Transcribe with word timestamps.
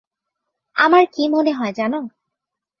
আমার 0.75 1.03
কী 1.13 1.23
মনে 1.29 1.51
হয় 1.53 1.73
জান? 1.73 1.93